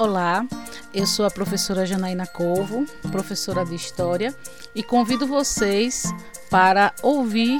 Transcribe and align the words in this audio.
Olá, 0.00 0.46
eu 0.94 1.04
sou 1.04 1.26
a 1.26 1.30
professora 1.30 1.84
Janaína 1.84 2.24
Corvo, 2.24 2.86
professora 3.10 3.64
de 3.64 3.74
História, 3.74 4.32
e 4.72 4.80
convido 4.80 5.26
vocês 5.26 6.04
para 6.48 6.94
ouvir 7.02 7.58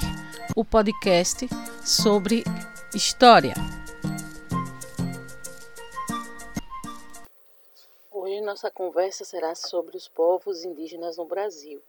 o 0.54 0.64
podcast 0.64 1.48
sobre 1.84 2.44
História. 2.94 3.54
Hoje 8.12 8.40
nossa 8.40 8.70
conversa 8.70 9.24
será 9.24 9.56
sobre 9.56 9.96
os 9.96 10.06
povos 10.06 10.64
indígenas 10.64 11.16
no 11.16 11.24
Brasil. 11.24 11.82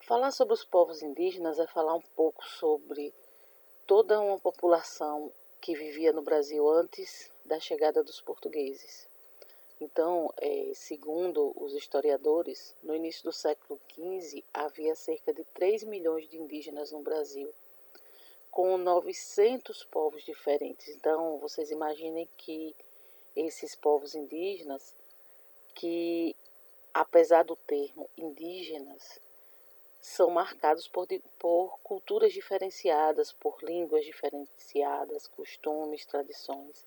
Falar 0.00 0.32
sobre 0.32 0.52
os 0.52 0.64
povos 0.64 1.00
indígenas 1.00 1.58
é 1.58 1.66
falar 1.66 1.94
um 1.94 2.04
pouco 2.14 2.44
sobre 2.44 3.14
toda 3.86 4.20
uma 4.20 4.38
população 4.38 5.32
que 5.62 5.74
vivia 5.74 6.12
no 6.12 6.20
Brasil 6.20 6.68
antes 6.68 7.34
da 7.46 7.58
chegada 7.60 8.02
dos 8.02 8.20
portugueses. 8.20 9.08
Então, 9.80 10.32
é, 10.38 10.72
segundo 10.74 11.52
os 11.56 11.74
historiadores, 11.74 12.74
no 12.82 12.94
início 12.94 13.24
do 13.24 13.32
século 13.32 13.78
XV 13.92 14.42
havia 14.52 14.94
cerca 14.94 15.34
de 15.34 15.44
3 15.44 15.84
milhões 15.84 16.28
de 16.28 16.38
indígenas 16.38 16.92
no 16.92 17.00
Brasil, 17.00 17.52
com 18.50 18.78
900 18.78 19.84
povos 19.84 20.24
diferentes. 20.24 20.88
Então, 20.88 21.38
vocês 21.38 21.70
imaginem 21.70 22.26
que 22.38 22.74
esses 23.34 23.74
povos 23.74 24.14
indígenas, 24.14 24.94
que 25.74 26.34
apesar 26.94 27.44
do 27.44 27.54
termo 27.54 28.08
indígenas, 28.16 29.20
são 30.00 30.30
marcados 30.30 30.88
por, 30.88 31.06
por 31.38 31.78
culturas 31.80 32.32
diferenciadas, 32.32 33.32
por 33.32 33.62
línguas 33.62 34.04
diferenciadas, 34.04 35.26
costumes, 35.28 36.06
tradições. 36.06 36.86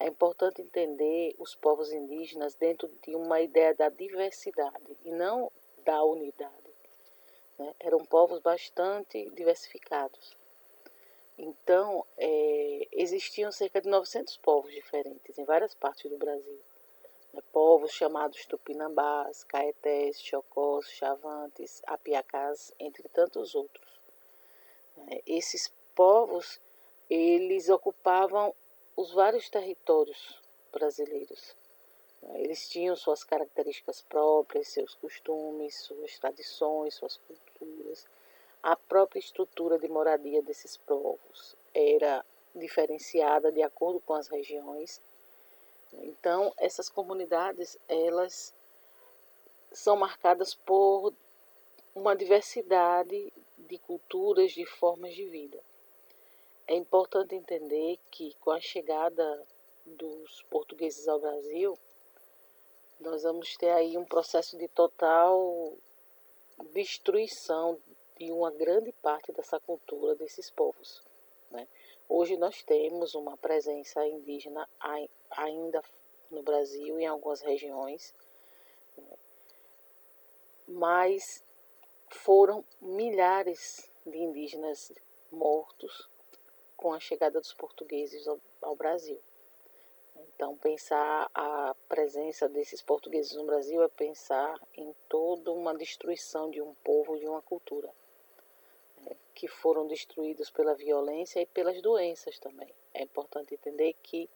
É 0.00 0.06
importante 0.06 0.62
entender 0.62 1.34
os 1.38 1.54
povos 1.54 1.92
indígenas 1.92 2.54
dentro 2.54 2.88
de 3.02 3.16
uma 3.16 3.40
ideia 3.40 3.74
da 3.74 3.88
diversidade 3.88 4.96
e 5.04 5.10
não 5.10 5.50
da 5.84 6.02
unidade. 6.04 6.52
Né? 7.58 7.74
Eram 7.80 8.04
povos 8.04 8.40
bastante 8.40 9.28
diversificados. 9.30 10.36
Então, 11.36 12.04
é, 12.16 12.88
existiam 12.92 13.50
cerca 13.52 13.80
de 13.80 13.88
900 13.88 14.36
povos 14.38 14.72
diferentes 14.72 15.38
em 15.38 15.44
várias 15.44 15.74
partes 15.74 16.10
do 16.10 16.16
Brasil 16.16 16.58
né, 17.32 17.42
povos 17.52 17.92
chamados 17.92 18.46
tupinambás, 18.46 19.44
caetés, 19.44 20.20
chocós, 20.20 20.88
chavantes, 20.90 21.82
apiacás, 21.86 22.72
entre 22.78 23.08
tantos 23.08 23.54
outros. 23.54 24.00
Né, 24.96 25.20
esses 25.26 25.72
povos, 25.94 26.60
eles 27.08 27.68
ocupavam 27.68 28.54
os 28.98 29.12
vários 29.12 29.48
territórios 29.48 30.38
brasileiros. 30.72 31.56
Eles 32.34 32.68
tinham 32.68 32.96
suas 32.96 33.22
características 33.22 34.02
próprias, 34.02 34.68
seus 34.68 34.94
costumes, 34.94 35.74
suas 35.76 36.18
tradições, 36.18 36.94
suas 36.94 37.16
culturas. 37.16 38.04
A 38.62 38.74
própria 38.74 39.20
estrutura 39.20 39.78
de 39.78 39.88
moradia 39.88 40.42
desses 40.42 40.76
povos 40.76 41.54
era 41.72 42.24
diferenciada 42.54 43.52
de 43.52 43.62
acordo 43.62 44.00
com 44.00 44.14
as 44.14 44.28
regiões 44.28 45.00
então, 45.92 46.52
essas 46.58 46.88
comunidades, 46.88 47.78
elas 47.88 48.52
são 49.72 49.96
marcadas 49.96 50.54
por 50.54 51.12
uma 51.94 52.14
diversidade 52.14 53.32
de 53.56 53.78
culturas, 53.78 54.52
de 54.52 54.64
formas 54.66 55.14
de 55.14 55.24
vida. 55.24 55.58
É 56.68 56.74
importante 56.74 57.34
entender 57.34 57.98
que 58.10 58.34
com 58.40 58.50
a 58.50 58.60
chegada 58.60 59.42
dos 59.86 60.42
portugueses 60.50 61.08
ao 61.08 61.18
Brasil, 61.18 61.78
nós 63.00 63.22
vamos 63.22 63.56
ter 63.56 63.70
aí 63.70 63.96
um 63.96 64.04
processo 64.04 64.54
de 64.58 64.68
total 64.68 65.72
destruição 66.74 67.80
de 68.18 68.30
uma 68.30 68.50
grande 68.50 68.92
parte 68.92 69.32
dessa 69.32 69.58
cultura 69.58 70.14
desses 70.14 70.50
povos. 70.50 71.02
Né? 71.50 71.66
Hoje 72.06 72.36
nós 72.36 72.62
temos 72.62 73.14
uma 73.14 73.34
presença 73.38 74.06
indígena 74.06 74.68
ainda 75.30 75.82
no 76.30 76.42
Brasil, 76.42 77.00
em 77.00 77.06
algumas 77.06 77.40
regiões, 77.40 78.14
né? 78.94 79.16
mas 80.66 81.42
foram 82.10 82.62
milhares 82.78 83.90
de 84.04 84.18
indígenas 84.18 84.92
mortos 85.32 86.10
com 86.78 86.94
a 86.94 87.00
chegada 87.00 87.38
dos 87.38 87.52
portugueses 87.52 88.26
ao, 88.26 88.40
ao 88.62 88.74
Brasil. 88.74 89.20
Então, 90.16 90.56
pensar 90.56 91.28
a 91.34 91.74
presença 91.88 92.48
desses 92.48 92.80
portugueses 92.80 93.34
no 93.34 93.44
Brasil 93.44 93.82
é 93.82 93.88
pensar 93.88 94.58
em 94.74 94.94
toda 95.08 95.52
uma 95.52 95.74
destruição 95.74 96.48
de 96.50 96.62
um 96.62 96.72
povo, 96.84 97.18
de 97.18 97.26
uma 97.26 97.42
cultura 97.42 97.92
que 99.34 99.46
foram 99.46 99.86
destruídos 99.86 100.50
pela 100.50 100.74
violência 100.74 101.40
e 101.40 101.46
pelas 101.46 101.80
doenças 101.80 102.40
também. 102.40 102.68
É 102.92 103.02
importante 103.04 103.54
entender 103.54 103.94
que 104.02 104.28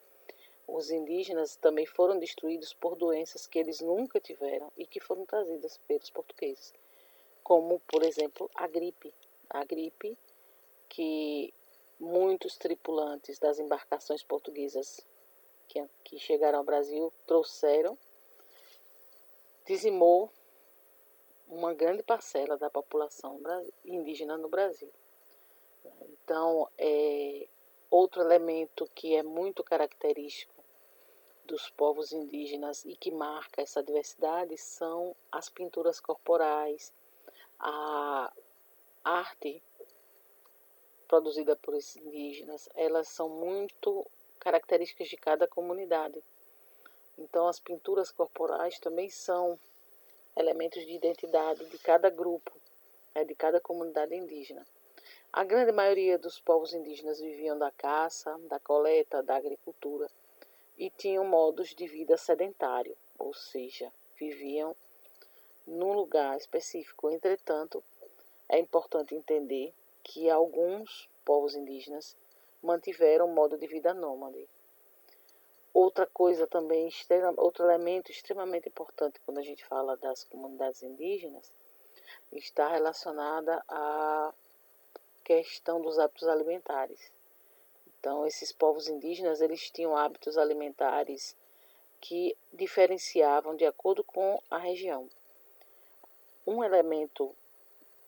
os 0.66 0.92
indígenas 0.92 1.56
também 1.56 1.84
foram 1.84 2.20
destruídos 2.20 2.72
por 2.72 2.94
doenças 2.94 3.48
que 3.48 3.58
eles 3.58 3.80
nunca 3.80 4.20
tiveram 4.20 4.70
e 4.76 4.86
que 4.86 5.00
foram 5.00 5.26
trazidas 5.26 5.76
pelos 5.88 6.08
portugueses, 6.08 6.72
como, 7.42 7.80
por 7.80 8.04
exemplo, 8.04 8.48
a 8.54 8.68
gripe. 8.68 9.12
A 9.50 9.64
gripe 9.64 10.16
que 10.88 11.52
muitos 12.02 12.56
tripulantes 12.56 13.38
das 13.38 13.60
embarcações 13.60 14.24
portuguesas 14.24 15.06
que, 15.68 15.82
que 16.02 16.18
chegaram 16.18 16.58
ao 16.58 16.64
Brasil 16.64 17.12
trouxeram, 17.28 17.96
dizimou 19.64 20.28
uma 21.48 21.72
grande 21.72 22.02
parcela 22.02 22.56
da 22.58 22.68
população 22.68 23.40
indígena 23.84 24.36
no 24.36 24.48
Brasil. 24.48 24.90
Então, 26.00 26.68
é, 26.76 27.46
outro 27.88 28.20
elemento 28.20 28.90
que 28.96 29.14
é 29.14 29.22
muito 29.22 29.62
característico 29.62 30.52
dos 31.44 31.70
povos 31.70 32.12
indígenas 32.12 32.84
e 32.84 32.96
que 32.96 33.12
marca 33.12 33.62
essa 33.62 33.82
diversidade 33.82 34.56
são 34.56 35.14
as 35.30 35.48
pinturas 35.48 36.00
corporais, 36.00 36.92
a 37.60 38.32
arte 39.04 39.62
produzida 41.12 41.54
por 41.54 41.74
esses 41.74 41.94
indígenas, 41.98 42.70
elas 42.74 43.06
são 43.06 43.28
muito 43.28 44.06
características 44.40 45.08
de 45.08 45.16
cada 45.18 45.46
comunidade. 45.46 46.18
Então, 47.18 47.46
as 47.48 47.60
pinturas 47.60 48.10
corporais 48.10 48.78
também 48.78 49.10
são 49.10 49.58
elementos 50.34 50.86
de 50.86 50.94
identidade 50.94 51.66
de 51.66 51.76
cada 51.76 52.08
grupo, 52.08 52.50
né, 53.14 53.26
de 53.26 53.34
cada 53.34 53.60
comunidade 53.60 54.14
indígena. 54.14 54.66
A 55.30 55.44
grande 55.44 55.70
maioria 55.70 56.16
dos 56.16 56.40
povos 56.40 56.72
indígenas 56.72 57.20
viviam 57.20 57.58
da 57.58 57.70
caça, 57.70 58.34
da 58.48 58.58
coleta, 58.58 59.22
da 59.22 59.36
agricultura 59.36 60.10
e 60.78 60.88
tinham 60.88 61.26
modos 61.26 61.74
de 61.74 61.86
vida 61.86 62.16
sedentário, 62.16 62.96
ou 63.18 63.34
seja, 63.34 63.92
viviam 64.18 64.74
num 65.66 65.92
lugar 65.92 66.38
específico. 66.38 67.10
Entretanto, 67.10 67.84
é 68.48 68.58
importante 68.58 69.14
entender 69.14 69.74
que 70.02 70.28
alguns 70.28 71.08
povos 71.24 71.54
indígenas 71.54 72.16
mantiveram 72.62 73.28
um 73.28 73.34
modo 73.34 73.56
de 73.58 73.66
vida 73.66 73.92
nômade, 73.94 74.48
Outra 75.74 76.06
coisa 76.06 76.46
também, 76.46 76.90
outro 77.38 77.64
elemento 77.64 78.10
extremamente 78.10 78.68
importante 78.68 79.18
quando 79.24 79.38
a 79.38 79.42
gente 79.42 79.64
fala 79.64 79.96
das 79.96 80.22
comunidades 80.24 80.82
indígenas, 80.82 81.50
está 82.30 82.68
relacionada 82.68 83.64
à 83.66 84.34
questão 85.24 85.80
dos 85.80 85.98
hábitos 85.98 86.28
alimentares. 86.28 87.10
Então, 87.98 88.26
esses 88.26 88.52
povos 88.52 88.86
indígenas, 88.86 89.40
eles 89.40 89.70
tinham 89.70 89.96
hábitos 89.96 90.36
alimentares 90.36 91.34
que 92.02 92.36
diferenciavam 92.52 93.56
de 93.56 93.64
acordo 93.64 94.04
com 94.04 94.42
a 94.50 94.58
região. 94.58 95.08
Um 96.46 96.62
elemento 96.62 97.34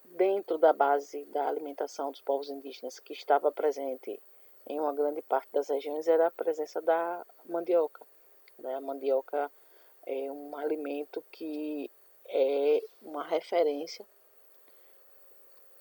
dentro 0.04 0.58
da 0.58 0.72
base 0.72 1.24
da 1.26 1.48
alimentação 1.48 2.10
dos 2.10 2.20
povos 2.20 2.50
indígenas 2.50 2.98
que 2.98 3.12
estava 3.12 3.50
presente 3.50 4.20
em 4.66 4.80
uma 4.80 4.92
grande 4.92 5.20
parte 5.22 5.52
das 5.52 5.68
regiões 5.68 6.08
era 6.08 6.26
a 6.26 6.30
presença 6.30 6.80
da 6.80 7.26
mandioca. 7.46 8.04
Né? 8.58 8.74
A 8.74 8.80
mandioca 8.80 9.50
é 10.06 10.30
um 10.30 10.56
alimento 10.56 11.22
que 11.30 11.90
é 12.26 12.82
uma 13.02 13.24
referência 13.24 14.04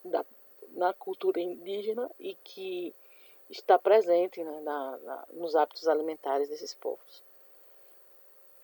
da, 0.03 0.25
na 0.71 0.93
cultura 0.93 1.39
indígena 1.39 2.09
e 2.19 2.35
que 2.35 2.93
está 3.49 3.77
presente 3.77 4.43
né, 4.43 4.61
na, 4.61 4.97
na, 4.97 5.27
nos 5.33 5.55
hábitos 5.55 5.87
alimentares 5.87 6.49
desses 6.49 6.73
povos. 6.73 7.23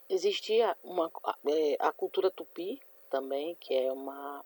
Existia 0.10 0.76
uma, 0.84 1.12
é, 1.46 1.78
a 1.80 1.92
cultura 1.92 2.32
tupi 2.32 2.82
também, 3.10 3.56
que 3.56 3.74
é 3.74 3.92
uma 3.92 4.44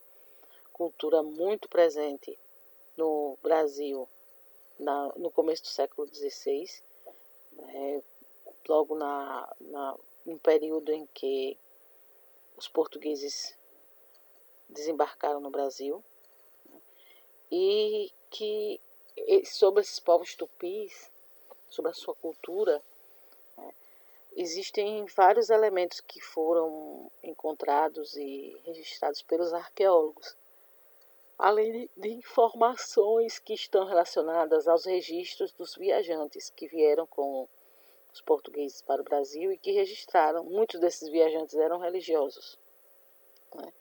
cultura 0.74 1.22
muito 1.24 1.70
presente 1.70 2.38
no 2.98 3.38
Brasil 3.42 4.10
na, 4.80 5.14
no 5.16 5.32
começo 5.32 5.64
do 5.64 5.70
século 5.70 6.08
XVI, 6.08 6.68
né, 7.54 8.02
logo 8.68 8.96
na, 8.96 9.56
na, 9.62 9.96
no 10.26 10.40
período 10.40 10.92
em 10.92 11.06
que 11.14 11.58
os 12.58 12.68
portugueses 12.68 13.56
desembarcaram 14.70 15.40
no 15.40 15.50
Brasil 15.50 16.04
né? 16.70 16.82
e 17.52 18.12
que 18.30 18.82
sobre 19.46 19.82
esses 19.82 20.00
povos 20.00 20.36
tupis, 20.36 21.10
sobre 21.70 21.92
a 21.92 21.94
sua 21.94 22.16
cultura, 22.16 22.82
né? 23.58 23.74
existem 24.36 25.06
vários 25.06 25.50
elementos 25.50 26.02
que 26.02 26.20
foram 26.20 27.12
encontrados 27.24 28.16
e 28.16 28.60
registrados 28.66 29.22
pelos 29.22 29.54
arqueólogos, 29.54 30.36
além 31.38 31.90
de 31.98 32.10
informações 32.10 33.40
que 33.40 33.54
estão 33.54 33.86
relacionadas 33.86 34.68
aos 34.68 34.86
registros 34.86 35.52
dos 35.52 35.76
viajantes 35.76 36.50
que 36.50 36.68
vieram 36.68 37.06
com 37.08 37.48
os 38.14 38.22
portugueses 38.22 38.82
para 38.82 39.02
o 39.02 39.06
Brasil 39.06 39.52
e 39.52 39.58
que 39.58 39.72
registraram. 39.72 40.44
Muitos 40.44 40.80
desses 40.80 41.10
viajantes 41.10 41.56
eram 41.56 41.80
religiosos. 41.80 42.58
Né? 43.56 43.74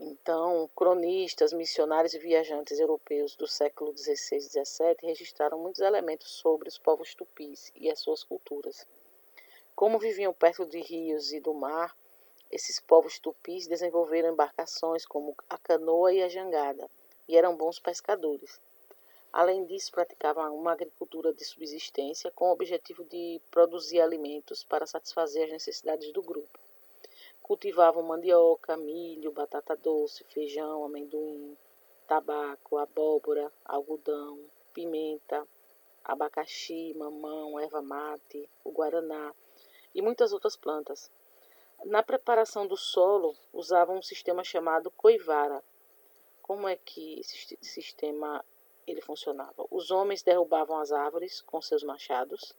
Então, 0.00 0.68
cronistas, 0.74 1.52
missionários 1.52 2.12
e 2.12 2.18
viajantes 2.18 2.80
europeus 2.80 3.36
do 3.36 3.46
século 3.46 3.96
XVI 3.96 4.36
e 4.36 4.40
XVII 4.40 4.96
registraram 5.02 5.58
muitos 5.58 5.80
elementos 5.80 6.32
sobre 6.32 6.68
os 6.68 6.76
povos 6.76 7.14
tupis 7.14 7.70
e 7.76 7.88
as 7.88 8.00
suas 8.00 8.24
culturas. 8.24 8.84
Como 9.76 10.00
viviam 10.00 10.32
perto 10.32 10.66
de 10.66 10.80
rios 10.80 11.32
e 11.32 11.38
do 11.38 11.54
mar, 11.54 11.96
esses 12.52 12.78
povos 12.78 13.18
tupis 13.18 13.66
desenvolveram 13.66 14.34
embarcações 14.34 15.06
como 15.06 15.34
a 15.48 15.56
canoa 15.56 16.12
e 16.12 16.22
a 16.22 16.28
jangada, 16.28 16.88
e 17.26 17.34
eram 17.34 17.56
bons 17.56 17.78
pescadores. 17.78 18.60
Além 19.32 19.64
disso, 19.64 19.90
praticavam 19.90 20.54
uma 20.54 20.72
agricultura 20.72 21.32
de 21.32 21.42
subsistência 21.42 22.30
com 22.32 22.50
o 22.50 22.52
objetivo 22.52 23.02
de 23.04 23.40
produzir 23.50 24.02
alimentos 24.02 24.62
para 24.62 24.86
satisfazer 24.86 25.46
as 25.46 25.52
necessidades 25.52 26.12
do 26.12 26.20
grupo. 26.20 26.60
Cultivavam 27.42 28.02
mandioca, 28.02 28.76
milho, 28.76 29.32
batata 29.32 29.74
doce, 29.74 30.22
feijão, 30.24 30.84
amendoim, 30.84 31.56
tabaco, 32.06 32.76
abóbora, 32.76 33.50
algodão, 33.64 34.38
pimenta, 34.74 35.48
abacaxi, 36.04 36.92
mamão, 36.94 37.58
erva 37.58 37.80
mate, 37.80 38.46
o 38.62 38.70
guaraná 38.70 39.34
e 39.94 40.02
muitas 40.02 40.34
outras 40.34 40.56
plantas. 40.56 41.10
Na 41.84 42.02
preparação 42.02 42.66
do 42.66 42.76
solo, 42.76 43.36
usavam 43.52 43.98
um 43.98 44.02
sistema 44.02 44.44
chamado 44.44 44.90
coivara. 44.90 45.62
Como 46.40 46.68
é 46.68 46.76
que 46.76 47.20
esse 47.20 47.56
sistema 47.60 48.44
ele 48.86 49.00
funcionava. 49.00 49.66
Os 49.70 49.90
homens 49.90 50.22
derrubavam 50.22 50.78
as 50.78 50.92
árvores 50.92 51.40
com 51.40 51.60
seus 51.60 51.82
machados 51.82 52.54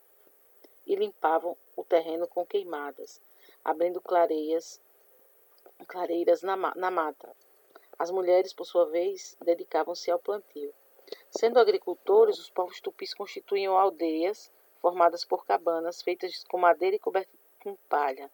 e 0.85 0.95
limpavam 0.95 1.57
o 1.75 1.83
terreno 1.83 2.27
com 2.27 2.45
queimadas, 2.45 3.21
abrindo 3.63 4.01
clareiras, 4.01 4.81
clareiras 5.87 6.41
na, 6.41 6.55
na 6.75 6.91
mata. 6.91 7.35
As 7.97 8.09
mulheres, 8.09 8.53
por 8.53 8.65
sua 8.65 8.85
vez, 8.85 9.37
dedicavam-se 9.43 10.09
ao 10.09 10.19
plantio. 10.19 10.73
Sendo 11.29 11.59
agricultores, 11.59 12.39
os 12.39 12.49
povos 12.49 12.81
tupis 12.81 13.13
constituíam 13.13 13.77
aldeias 13.77 14.51
formadas 14.79 15.23
por 15.23 15.45
cabanas 15.45 16.01
feitas 16.01 16.43
com 16.45 16.57
madeira 16.57 16.95
e 16.95 16.99
cobertas 16.99 17.39
com 17.61 17.75
palha. 17.87 18.29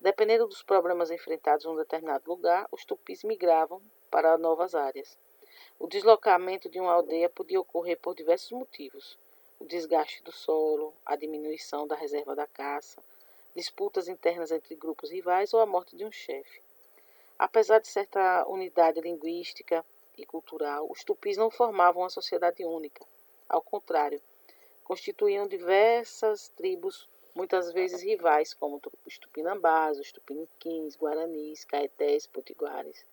Dependendo 0.00 0.46
dos 0.46 0.62
problemas 0.62 1.10
enfrentados 1.10 1.64
em 1.64 1.68
um 1.68 1.76
determinado 1.76 2.28
lugar, 2.30 2.68
os 2.70 2.84
tupis 2.84 3.24
migravam 3.24 3.80
para 4.10 4.36
novas 4.36 4.74
áreas. 4.74 5.18
O 5.78 5.86
deslocamento 5.86 6.68
de 6.68 6.78
uma 6.78 6.92
aldeia 6.92 7.28
podia 7.28 7.60
ocorrer 7.60 7.98
por 7.98 8.14
diversos 8.14 8.52
motivos: 8.52 9.18
o 9.58 9.64
desgaste 9.64 10.22
do 10.22 10.30
solo, 10.30 10.94
a 11.04 11.16
diminuição 11.16 11.86
da 11.86 11.96
reserva 11.96 12.34
da 12.34 12.46
caça, 12.46 13.02
disputas 13.54 14.06
internas 14.06 14.50
entre 14.50 14.74
grupos 14.74 15.10
rivais 15.10 15.54
ou 15.54 15.60
a 15.60 15.66
morte 15.66 15.96
de 15.96 16.04
um 16.04 16.12
chefe. 16.12 16.60
Apesar 17.38 17.78
de 17.78 17.88
certa 17.88 18.46
unidade 18.48 19.00
linguística 19.00 19.84
e 20.16 20.24
cultural, 20.24 20.86
os 20.90 21.04
tupis 21.04 21.36
não 21.36 21.50
formavam 21.50 22.02
uma 22.02 22.10
sociedade 22.10 22.64
única. 22.64 23.04
Ao 23.48 23.62
contrário, 23.62 24.20
constituíam 24.84 25.46
diversas 25.46 26.48
tribos, 26.50 27.08
muitas 27.36 27.70
vezes 27.70 28.00
rivais, 28.00 28.54
como 28.54 28.80
os 29.04 29.18
tupinambás, 29.18 29.98
os 29.98 30.10
tupiniquins, 30.10 30.96
guaranis, 30.96 31.66
caetés, 31.66 32.26
potiguares. 32.26 33.04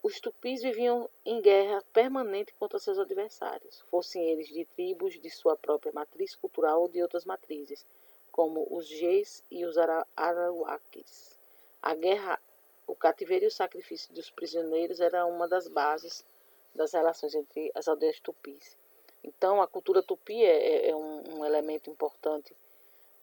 Os 0.00 0.20
tupis 0.20 0.62
viviam 0.62 1.10
em 1.26 1.42
guerra 1.42 1.82
permanente 1.92 2.54
contra 2.54 2.78
seus 2.78 2.96
adversários, 2.96 3.80
fossem 3.90 4.30
eles 4.30 4.46
de 4.46 4.64
tribos 4.64 5.20
de 5.20 5.28
sua 5.30 5.56
própria 5.56 5.92
matriz 5.92 6.36
cultural 6.36 6.82
ou 6.82 6.88
de 6.88 7.02
outras 7.02 7.24
matrizes, 7.24 7.84
como 8.30 8.64
os 8.70 8.86
Geis 8.86 9.42
e 9.50 9.64
os 9.64 9.76
Arauaques. 10.16 11.36
A 11.82 11.96
guerra, 11.96 12.40
o 12.86 12.94
cativeiro 12.94 13.46
e 13.46 13.48
o 13.48 13.50
sacrifício 13.50 14.14
dos 14.14 14.30
prisioneiros 14.30 15.00
era 15.00 15.26
uma 15.26 15.48
das 15.48 15.66
bases 15.66 16.24
das 16.72 16.92
relações 16.92 17.34
entre 17.34 17.72
as 17.74 17.88
aldeias 17.88 18.20
tupis. 18.20 18.76
Então, 19.24 19.60
a 19.60 19.66
cultura 19.66 20.04
tupi 20.04 20.44
é, 20.44 20.86
é, 20.86 20.90
é 20.90 20.96
um, 20.96 21.38
um 21.38 21.44
elemento 21.44 21.90
importante 21.90 22.54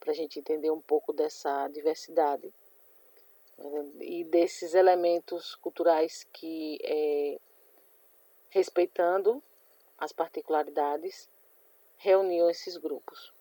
para 0.06 0.12
a 0.12 0.16
gente 0.16 0.38
entender 0.38 0.70
um 0.70 0.80
pouco 0.80 1.12
dessa 1.12 1.68
diversidade 1.70 2.54
e 4.00 4.24
desses 4.26 4.76
elementos 4.76 5.56
culturais 5.56 6.28
que, 6.32 6.78
é, 6.84 7.40
respeitando 8.52 9.42
as 9.98 10.12
particularidades, 10.12 11.28
reuniam 11.98 12.48
esses 12.48 12.78
grupos. 12.78 13.34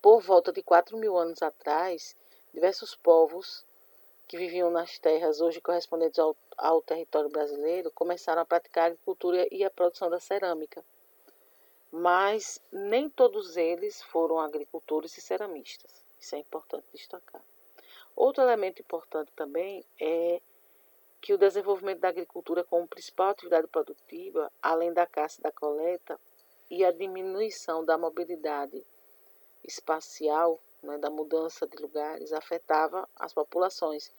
Por 0.00 0.22
volta 0.22 0.50
de 0.50 0.62
4 0.62 0.96
mil 0.96 1.18
anos 1.18 1.42
atrás, 1.42 2.16
diversos 2.54 2.94
povos 2.94 3.66
que 4.26 4.38
viviam 4.38 4.70
nas 4.70 4.98
terras 4.98 5.42
hoje 5.42 5.60
correspondentes 5.60 6.18
ao, 6.18 6.34
ao 6.56 6.80
território 6.80 7.28
brasileiro 7.28 7.90
começaram 7.90 8.40
a 8.40 8.46
praticar 8.46 8.84
a 8.84 8.86
agricultura 8.86 9.46
e 9.50 9.62
a 9.62 9.70
produção 9.70 10.08
da 10.08 10.18
cerâmica. 10.18 10.82
Mas 11.92 12.58
nem 12.72 13.10
todos 13.10 13.58
eles 13.58 14.02
foram 14.02 14.40
agricultores 14.40 15.16
e 15.18 15.20
ceramistas. 15.20 16.02
Isso 16.18 16.34
é 16.34 16.38
importante 16.38 16.86
destacar. 16.92 17.42
Outro 18.16 18.42
elemento 18.42 18.80
importante 18.80 19.30
também 19.36 19.84
é 20.00 20.40
que 21.20 21.34
o 21.34 21.38
desenvolvimento 21.38 22.00
da 22.00 22.08
agricultura 22.08 22.64
como 22.64 22.88
principal 22.88 23.30
atividade 23.30 23.68
produtiva, 23.68 24.50
além 24.60 24.92
da 24.92 25.06
caça 25.06 25.38
e 25.38 25.42
da 25.42 25.52
coleta, 25.52 26.18
e 26.70 26.84
a 26.84 26.90
diminuição 26.90 27.84
da 27.84 27.98
mobilidade 27.98 28.82
espacial, 29.62 30.58
né, 30.82 30.96
da 30.98 31.10
mudança 31.10 31.66
de 31.66 31.76
lugares, 31.76 32.32
afetava 32.32 33.08
as 33.14 33.34
populações. 33.34 34.10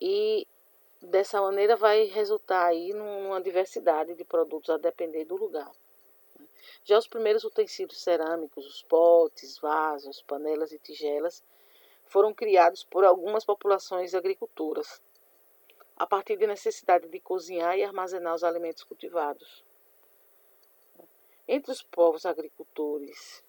E 0.00 0.46
dessa 1.00 1.40
maneira 1.40 1.76
vai 1.76 2.04
resultar 2.04 2.66
aí 2.66 2.92
numa 2.92 3.40
diversidade 3.40 4.14
de 4.14 4.24
produtos 4.24 4.70
a 4.70 4.78
depender 4.78 5.24
do 5.24 5.36
lugar. 5.36 5.70
Já 6.84 6.98
os 6.98 7.06
primeiros 7.06 7.44
utensílios 7.44 8.02
cerâmicos, 8.02 8.66
os 8.66 8.82
potes, 8.82 9.58
vasos, 9.58 10.22
panelas 10.22 10.72
e 10.72 10.78
tigelas, 10.78 11.42
foram 12.06 12.34
criados 12.34 12.84
por 12.84 13.04
algumas 13.04 13.44
populações 13.44 14.14
agricultoras, 14.14 15.00
a 15.96 16.06
partir 16.06 16.36
de 16.36 16.46
necessidade 16.46 17.08
de 17.08 17.20
cozinhar 17.20 17.76
e 17.76 17.82
armazenar 17.82 18.34
os 18.34 18.44
alimentos 18.44 18.82
cultivados. 18.84 19.64
Entre 21.48 21.72
os 21.72 21.82
povos 21.82 22.26
agricultores 22.26 23.42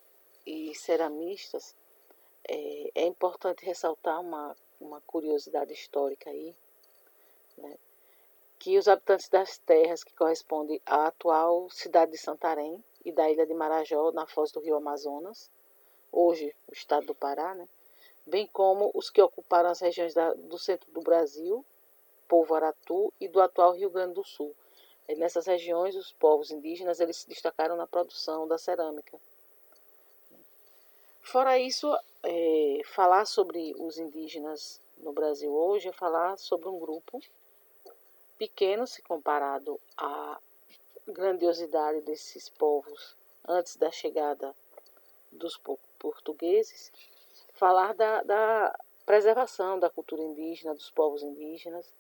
e 0.45 0.73
ceramistas, 0.75 1.75
é, 2.47 2.91
é 2.95 3.05
importante 3.05 3.65
ressaltar 3.65 4.19
uma, 4.19 4.55
uma 4.79 5.01
curiosidade 5.01 5.73
histórica 5.73 6.29
aí, 6.29 6.55
né, 7.57 7.77
que 8.59 8.77
os 8.77 8.87
habitantes 8.87 9.27
das 9.27 9.57
terras 9.57 10.03
que 10.03 10.13
correspondem 10.13 10.81
à 10.85 11.07
atual 11.07 11.69
cidade 11.69 12.13
de 12.13 12.17
Santarém 12.17 12.83
e 13.05 13.11
da 13.11 13.29
ilha 13.29 13.45
de 13.45 13.53
Marajó, 13.53 14.11
na 14.11 14.25
foz 14.25 14.51
do 14.51 14.59
rio 14.59 14.75
Amazonas, 14.75 15.49
hoje 16.11 16.55
o 16.67 16.73
estado 16.73 17.07
do 17.07 17.15
Pará, 17.15 17.53
né, 17.53 17.67
bem 18.25 18.47
como 18.47 18.91
os 18.93 19.09
que 19.09 19.21
ocuparam 19.21 19.69
as 19.69 19.79
regiões 19.79 20.13
da, 20.13 20.33
do 20.33 20.57
centro 20.57 20.91
do 20.91 21.01
Brasil, 21.01 21.65
povo 22.27 22.55
Aratu, 22.55 23.13
e 23.19 23.27
do 23.27 23.41
atual 23.41 23.73
Rio 23.73 23.89
Grande 23.89 24.13
do 24.13 24.23
Sul. 24.23 24.55
E 25.07 25.15
nessas 25.15 25.45
regiões, 25.45 25.95
os 25.95 26.13
povos 26.13 26.49
indígenas 26.49 26.99
eles 26.99 27.17
se 27.17 27.27
destacaram 27.27 27.75
na 27.75 27.85
produção 27.85 28.47
da 28.47 28.57
cerâmica. 28.57 29.19
Fora 31.21 31.59
isso, 31.59 31.93
é, 32.23 32.81
falar 32.85 33.25
sobre 33.25 33.73
os 33.77 33.97
indígenas 33.97 34.79
no 34.97 35.11
Brasil 35.11 35.51
hoje 35.51 35.89
é 35.89 35.93
falar 35.93 36.37
sobre 36.37 36.69
um 36.69 36.79
grupo 36.79 37.19
pequeno 38.37 38.85
se 38.85 39.01
comparado 39.01 39.79
à 39.97 40.39
grandiosidade 41.07 42.01
desses 42.01 42.49
povos 42.49 43.15
antes 43.47 43.75
da 43.75 43.91
chegada 43.91 44.55
dos 45.31 45.59
portugueses, 45.99 46.91
falar 47.53 47.93
da, 47.93 48.23
da 48.23 48.79
preservação 49.05 49.79
da 49.79 49.89
cultura 49.89 50.21
indígena, 50.21 50.73
dos 50.73 50.89
povos 50.91 51.23
indígenas, 51.23 51.91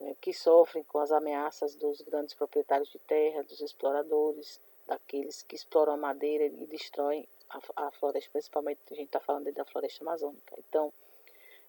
né, 0.00 0.14
que 0.20 0.32
sofrem 0.32 0.84
com 0.84 0.98
as 0.98 1.10
ameaças 1.10 1.74
dos 1.76 2.00
grandes 2.02 2.34
proprietários 2.34 2.90
de 2.90 2.98
terra, 2.98 3.42
dos 3.42 3.60
exploradores, 3.60 4.60
daqueles 4.86 5.42
que 5.42 5.54
exploram 5.54 5.94
a 5.94 5.96
madeira 5.96 6.44
e 6.44 6.66
destroem 6.66 7.26
a, 7.48 7.86
a 7.86 7.90
floresta, 7.92 8.30
principalmente 8.32 8.80
a 8.90 8.94
gente 8.94 9.06
está 9.06 9.20
falando 9.20 9.50
da 9.52 9.64
floresta 9.64 10.02
amazônica. 10.02 10.54
Então, 10.58 10.92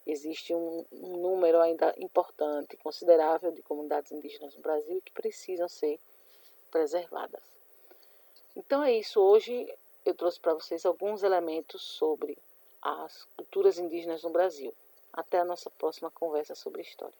existe 0.06 0.54
um, 0.54 0.86
um, 0.92 1.18
número 1.18 1.62
ainda 1.62 1.94
importante, 1.98 2.76
considerável 2.78 3.52
de 3.52 3.62
comunidades 3.62 4.12
indígenas 4.12 4.56
no 4.56 4.62
Brasil 4.62 5.02
que 5.06 5.14
precisam 5.14 5.70
ser 5.70 6.00
preservadas. 6.74 7.44
Então 8.56 8.84
é 8.84 8.92
isso. 8.94 9.22
Hoje 9.22 9.72
eu 10.04 10.16
trouxe 10.16 10.40
para 10.40 10.56
vocês 10.56 10.84
alguns 10.88 11.22
elementos 11.22 11.84
sobre 11.84 12.36
as 12.82 13.26
culturas 13.38 13.78
indígenas 13.78 14.24
no 14.24 14.32
Brasil. 14.32 14.74
Até 15.14 15.38
a 15.38 15.46
nossa 15.46 15.70
próxima 15.70 16.10
conversa 16.10 16.56
sobre 16.56 16.82
história. 16.82 17.14